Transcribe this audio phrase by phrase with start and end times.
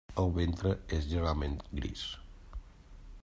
[0.21, 2.05] El ventre és generalment gris.